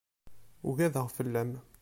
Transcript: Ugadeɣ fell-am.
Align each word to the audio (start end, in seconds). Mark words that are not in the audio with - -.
Ugadeɣ 0.67 1.07
fell-am. 1.15 1.51